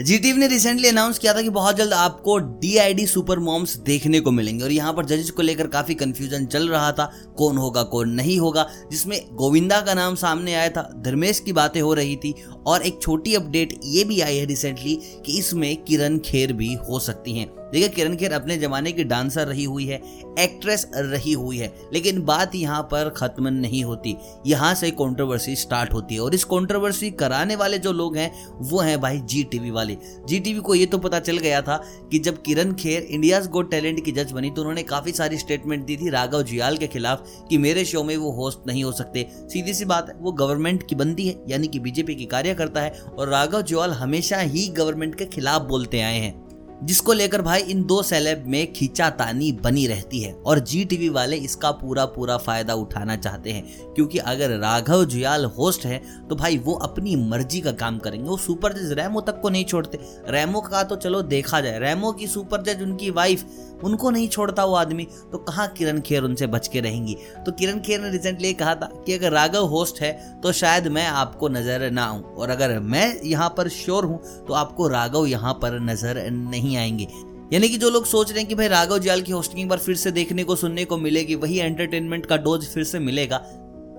[0.00, 4.30] जीटीवी ने recently announce किया था कि बहुत जल्द आपको डीआईडी सुपर मॉम्स देखने को
[4.30, 8.10] मिलेंगे। और यहाँ पर जजेस को लेकर काफ़ी कंफ्यूजन चल रहा था, कौन होगा, कौन
[8.10, 12.34] नहीं होगा, जिसमें गोविंदा का नाम सामने आया था, धर्मेश की बातें हो रही थी,
[12.66, 17.00] और एक छोटी अपडेट ये भी आई है रिसेंटली कि इसमें किरण खेर भी हो
[17.00, 20.00] सकती हैं। देखिए, किरण खेर अपने जमाने की डांसर रही हुई है,
[20.38, 24.16] एक्ट्रेस रही हुई है, लेकिन बात यहाँ पर खत्म नहीं होती।
[24.46, 28.30] यहाँ से कंट्रोवर्सी स्टार्ट होती है और इस कंट्रोवर्सी कराने वाले जो लोग हैं,
[28.60, 29.96] वो हैं भाई जी टीवी वाले।
[30.28, 31.76] जी टीवी को ये तो पता चल गया था
[32.10, 35.84] कि जब Kiran Kher India's got talent की जज बनी तो उन्होंने काफ़ी सारी स्टेटमेंट
[35.86, 39.26] दी थी राघव जियाल के खिलाफ कि मेरे शो में वो होस्ट नहीं हो सकते।
[39.32, 42.90] सीधी सी बात है, वो गवर्नमेंट की बंदी है, यानी कि बीजेपी की कार्यकर्ता है
[43.08, 46.49] और राघव जियाल हमेशा ही गवर्नमेंट के खिलाफ बोलते आए हैं।
[46.82, 51.36] जिसको लेकर भाई इन दो सेलेब में खींचातानी बनी रहती है और जी टीवी वाले
[51.38, 56.58] इसका पूरा पूरा फ़ायदा उठाना चाहते हैं, क्योंकि अगर राघव जुयाल होस्ट है तो भाई
[56.58, 59.98] वो अपनी मर्ज़ी का काम करेंगे। वो सुपर जज रैमो तक को नहीं छोड़ते।
[60.28, 63.44] रैमो का तो चलो देखा जाए। रैमो की सुपर जज उनकी वाइफ
[63.84, 67.16] उनको नहीं छोड़ता वो आदमी। तो कहाँ किरण खेर उनसे बच के रहेंगी?
[67.46, 71.06] तो किरण खेर ने रिसेंटली कहा था कि अगर राघव होस्ट है तो शायद मैं
[71.06, 75.54] आपको नज़र ना आऊँ। और अगर मैं यहाँ पर श्योर हूँ तो आपको राघव यहाँ
[75.62, 77.06] पर नज़र नहीं आएँगे।
[77.52, 79.96] यानी कि जो लोग सोच रहे हैं कि भाई राघव जाल की होस्टिंग बार फिर
[79.96, 83.38] से देखने को, सुनने को मिलेगी, वही एंटरटेनमेंट का डोज फिर से मिलेगा।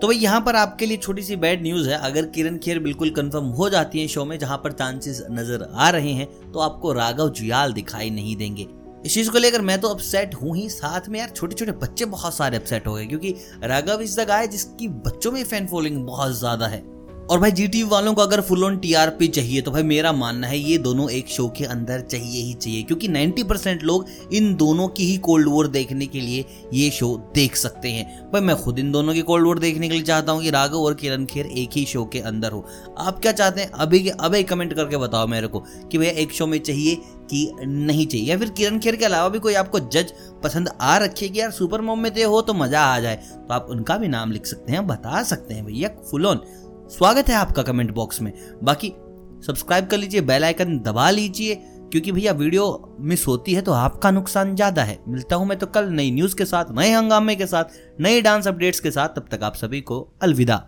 [0.02, 3.10] तो भाई यहाँ पर आपके लिए छोटी सी बैड न्यूज़ है। अगर किरण खेर बिल्कुल
[3.10, 6.94] कंफर्म हो जाती है शो में, जहाँ पर चांसेस नज़र आ रहे हैं तो आपको
[6.94, 8.68] राघव जुयाल दिखाई नहीं देंगे।
[9.06, 12.06] इस चीज़ को लेकर मैं तो अपसेट हूँ ही। साथ में यार छोटे छोटे बच्चे
[12.08, 16.04] बहुत सारे अपसेट हो गए, क्योंकि राघव इस जगह है जिसकी बच्चों में फ़ैन फॉलोइंग
[16.06, 16.84] बहुत ज़्यादा है।
[17.32, 20.58] और भाई जी वालों को अगर फुल ऑन टीआरपी चाहिए तो भाई मेरा मानना है
[20.60, 24.88] ये दोनों एक शो के अंदर चाहिए ही चाहिए, क्योंकि 90 परसेंट लोग इन दोनों
[24.88, 28.80] की ही कोल्ड वॉर देखने के लिए ये शो देख सकते हैं। भाई मैं खुद
[28.80, 31.46] इन दोनों की कोल्ड वॉर देखने के लिए चाहता हूँ कि राघव और किरण खेर
[31.48, 32.66] एक ही शो के अंदर हो।
[32.98, 33.70] आप क्या चाहते हैं?
[33.70, 35.60] अभी अभी कमेंट करके बताओ मेरे को
[35.92, 36.96] कि भैया एक शो में चाहिए
[37.32, 38.30] कि नहीं चाहिए?
[38.30, 40.12] या फिर किरण खेर के अलावा भी कोई आपको जज
[40.44, 43.68] पसंद आ रखे कि यार सुपर मोम में हो तो मज़ा आ जाए। तो आप
[43.70, 46.42] उनका भी नाम लिख सकते हैं, बता सकते हैं भैया फुल ऑन
[46.92, 48.32] स्वागत है आपका कमेंट बॉक्स में।
[48.64, 48.90] बाकी
[49.44, 51.56] सब्सक्राइब कर लीजिए बेल आइकन दबा लीजिए,
[51.92, 55.68] क्योंकि भैया वीडियो मिस होती है तो आपका नुकसान ज़्यादा है। मिलता हूँ मैं तो
[55.68, 57.64] कल नई न्यूज़ के साथ, नए हंगामे के साथ,
[58.02, 60.64] नए डांस अपडेट्स के साथ, तब तक आप सभी को अलविदा।